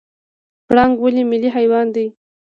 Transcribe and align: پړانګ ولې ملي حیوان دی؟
پړانګ 0.67 0.95
ولې 1.03 1.23
ملي 1.31 1.49
حیوان 1.55 1.87
دی؟ 1.95 2.05